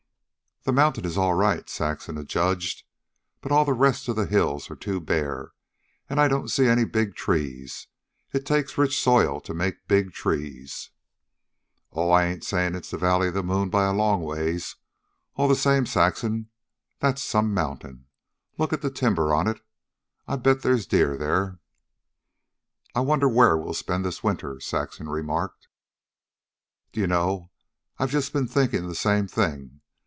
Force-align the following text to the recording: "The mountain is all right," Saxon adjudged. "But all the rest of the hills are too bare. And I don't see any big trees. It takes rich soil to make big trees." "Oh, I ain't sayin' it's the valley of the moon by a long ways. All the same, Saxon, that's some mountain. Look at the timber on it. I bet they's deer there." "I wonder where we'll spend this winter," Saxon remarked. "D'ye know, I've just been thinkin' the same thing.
"The 0.63 0.71
mountain 0.71 1.05
is 1.05 1.17
all 1.17 1.33
right," 1.33 1.67
Saxon 1.67 2.19
adjudged. 2.19 2.83
"But 3.41 3.51
all 3.51 3.65
the 3.65 3.73
rest 3.73 4.07
of 4.07 4.15
the 4.15 4.27
hills 4.27 4.69
are 4.69 4.75
too 4.75 4.99
bare. 5.01 5.53
And 6.07 6.19
I 6.19 6.27
don't 6.27 6.49
see 6.51 6.67
any 6.67 6.83
big 6.85 7.15
trees. 7.15 7.87
It 8.31 8.45
takes 8.45 8.77
rich 8.77 9.01
soil 9.01 9.41
to 9.41 9.55
make 9.55 9.87
big 9.87 10.11
trees." 10.13 10.91
"Oh, 11.91 12.11
I 12.11 12.25
ain't 12.25 12.43
sayin' 12.43 12.75
it's 12.75 12.91
the 12.91 12.99
valley 12.99 13.29
of 13.29 13.33
the 13.33 13.41
moon 13.41 13.71
by 13.71 13.85
a 13.87 13.91
long 13.91 14.21
ways. 14.21 14.75
All 15.33 15.47
the 15.47 15.55
same, 15.55 15.87
Saxon, 15.87 16.51
that's 16.99 17.23
some 17.23 17.55
mountain. 17.55 18.05
Look 18.59 18.71
at 18.71 18.83
the 18.83 18.91
timber 18.91 19.33
on 19.33 19.47
it. 19.47 19.61
I 20.27 20.35
bet 20.35 20.61
they's 20.61 20.85
deer 20.85 21.17
there." 21.17 21.57
"I 22.93 22.99
wonder 22.99 23.27
where 23.27 23.57
we'll 23.57 23.73
spend 23.73 24.05
this 24.05 24.23
winter," 24.23 24.59
Saxon 24.59 25.09
remarked. 25.09 25.69
"D'ye 26.91 27.07
know, 27.07 27.49
I've 27.97 28.11
just 28.11 28.31
been 28.31 28.47
thinkin' 28.47 28.87
the 28.87 28.93
same 28.93 29.25
thing. 29.27 29.79